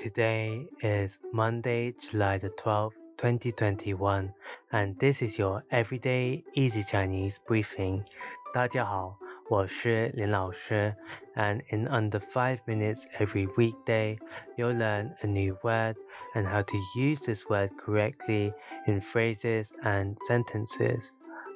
[0.00, 4.32] Today is Monday, July the 12th, 2021,
[4.72, 8.04] and this is your everyday easy Chinese briefing.
[8.52, 9.18] 大家好，
[9.48, 10.94] 我是林老师,
[11.34, 14.18] and in under 5 minutes every weekday,
[14.56, 15.96] you'll learn a new word
[16.34, 18.52] and how to use this word correctly
[18.86, 21.10] in phrases and sentences.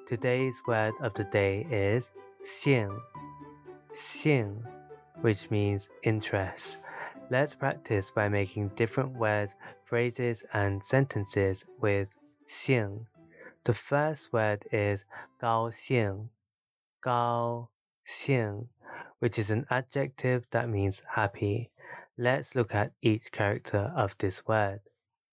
[0.08, 2.10] Today's word of the day is
[2.42, 2.90] 性,
[3.92, 4.62] 性
[5.22, 6.78] which means interest.
[7.27, 12.07] Let's practice by making different words, phrases, and sentences with
[12.47, 13.07] "xing."
[13.63, 15.05] The first word is
[15.41, 16.29] "gao xing,"
[17.01, 17.69] gao
[18.05, 18.67] xing,
[19.17, 21.71] which is an adjective that means happy.
[22.15, 24.81] Let's look at each character of this word.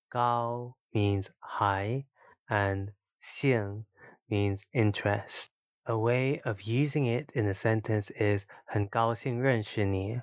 [0.08, 2.06] "Gao" means high
[2.48, 3.84] and "xing"
[4.30, 5.50] means interest.
[5.84, 10.22] A way of using it in a sentence is 很高兴认识你。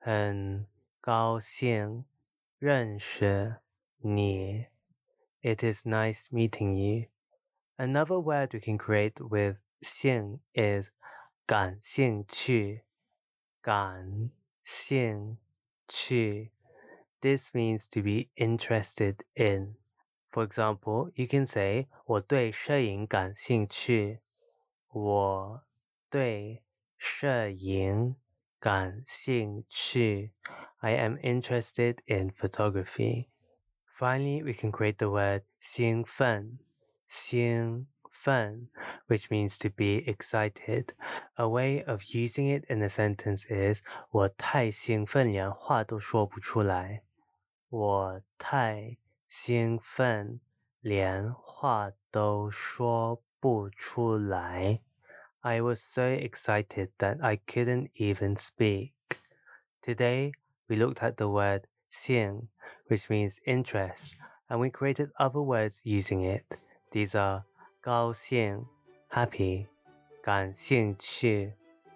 [0.00, 0.66] 很
[1.01, 2.05] 高兴
[2.59, 3.57] 认识
[3.97, 4.67] 你。
[5.41, 7.07] It is nice meeting you.
[7.77, 10.89] Another word we can create with 兴 is
[11.45, 12.83] 感兴趣。
[13.61, 14.29] 感
[14.63, 15.37] 兴
[15.87, 16.51] 趣。
[17.21, 19.75] This means to be interested in.
[20.31, 24.21] For example, you can say 我对摄影感兴趣。
[24.89, 25.63] 我
[26.09, 26.63] 对
[26.97, 28.15] 摄影
[28.59, 30.31] 感兴趣。
[30.81, 33.29] I am interested in photography.
[33.87, 36.59] Finally, we can create the word 兴奋,
[37.09, 38.67] 兴奋,
[39.07, 40.93] which means to be excited.
[41.37, 47.01] A way of using it in a sentence is 我太兴奋，连话都说不出来。
[47.69, 50.39] 我太兴奋，
[50.81, 54.81] 连话都说不出来。
[55.39, 58.91] I was so excited that I couldn't even speak.
[59.81, 60.31] Today,
[60.70, 62.46] we looked at the word xing,
[62.86, 64.16] which means interest,
[64.48, 66.46] and we created other words using it.
[66.92, 67.44] These are
[67.82, 68.66] gao xing,
[69.08, 69.68] happy,
[70.24, 71.52] gan xing qi,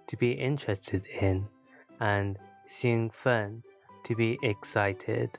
[0.08, 1.46] to be interested in,
[2.00, 2.36] and
[2.66, 3.62] xing fen,
[4.02, 5.38] to be excited.